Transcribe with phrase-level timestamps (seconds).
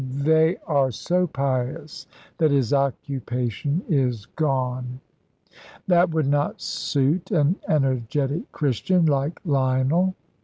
[0.15, 2.07] They are so pious
[2.39, 4.99] that his occupation is gone."
[5.85, 10.15] "That would not suit an energetic Christian like Lionel."